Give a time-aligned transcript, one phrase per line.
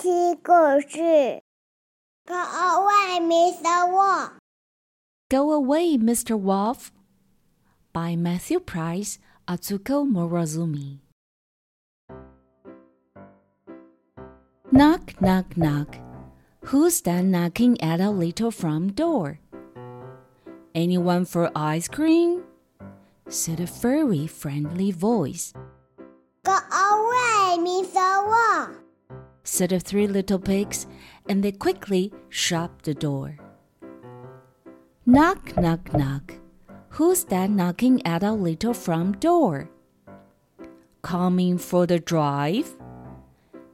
[0.00, 0.52] 听故
[0.88, 1.42] 事。
[2.26, 3.86] Go away, Mr.
[3.92, 4.30] Wolf.
[5.28, 6.38] Go away, Mr.
[6.38, 6.90] Wolf.
[7.92, 11.00] By Mathew Price, Atsuko Morozumi.
[14.72, 15.98] Knock, knock, knock.
[16.72, 19.38] Who's that knocking at our little front door?
[20.74, 22.44] Anyone for ice cream?
[23.28, 25.52] said a furry, friendly voice.
[26.42, 27.99] Go away, Mr.
[29.60, 30.86] The three little pigs,
[31.28, 33.36] and they quickly shut the door.
[35.04, 36.32] Knock, knock, knock.
[36.96, 39.68] Who's that knocking at our little front door?
[41.02, 42.74] Coming for the drive?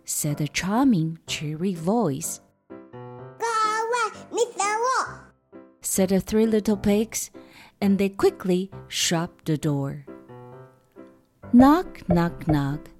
[0.04, 2.40] said a charming, cheery voice.
[2.68, 4.76] Go away, Mr.
[4.76, 5.20] Wolf.
[5.82, 7.30] said the three little pigs,
[7.80, 10.04] and they quickly shut the door.
[11.52, 12.90] Knock, knock, knock.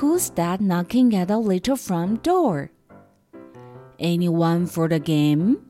[0.00, 2.70] Who's that knocking at our little front door?
[3.98, 5.60] Anyone for the game?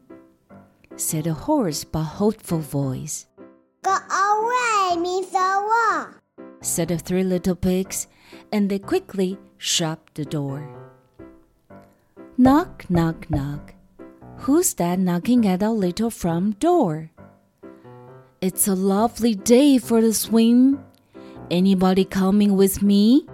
[0.95, 3.27] said a hoarse but hopeful voice.
[3.83, 5.35] Go away, Mr.
[5.67, 6.15] Wolf.
[6.63, 8.07] said the three little pigs,
[8.53, 10.63] and they quickly shut the door.
[12.39, 13.75] Knock, knock, knock.
[14.47, 17.11] Who's that knocking at our little front door?
[18.41, 20.79] It's a lovely day for the swim.
[21.51, 23.27] Anybody coming with me?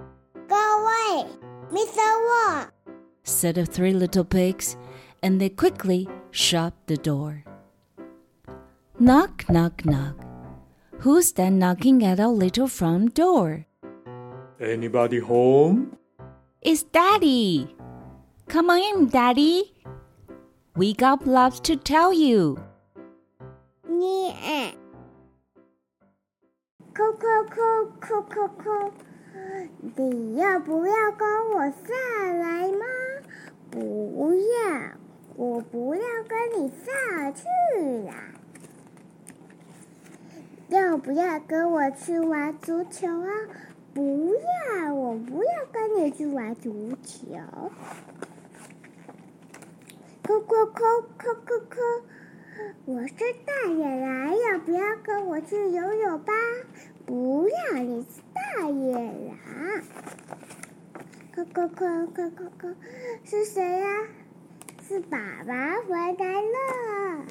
[1.71, 1.97] Mr.
[1.99, 2.67] Wong,
[3.25, 4.77] said the three little pigs,
[5.23, 7.45] and they quickly shut the door.
[8.99, 10.15] Knock, knock, knock.
[11.01, 13.67] Who's that knocking at our little front door?
[14.61, 15.99] Anybody home?
[16.63, 17.75] It's Daddy.
[18.49, 19.75] Come on in, Daddy.
[20.77, 22.63] We got lots to tell you.
[23.91, 24.73] Yeah.
[26.95, 28.93] Coo, coo, coo, coo, coo, coo.
[29.99, 32.85] 你要不要跟我下来吗？
[33.71, 34.93] 不要，
[35.37, 37.45] 我不要跟你下去
[38.07, 38.15] 啦。
[40.69, 43.31] 要不要跟我去玩足球啊？
[43.95, 47.27] 不要，我不要跟你去玩足球。
[50.23, 50.83] 扣扣扣
[51.17, 51.81] 扣扣扣。
[52.85, 53.15] 我是
[53.47, 56.33] 大野狼，要不要跟我去游泳吧？
[57.07, 59.06] 不要，你是大野。
[61.57, 62.71] 快快快快快，
[63.25, 63.89] 是谁呀？
[64.87, 65.19] 是爸
[65.49, 67.25] 爸回来了。